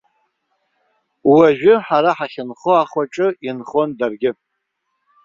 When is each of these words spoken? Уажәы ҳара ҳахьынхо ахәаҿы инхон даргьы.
Уажәы 1.33 1.73
ҳара 1.85 2.11
ҳахьынхо 2.17 2.71
ахәаҿы 2.81 3.27
инхон 3.47 3.89
даргьы. 3.99 4.31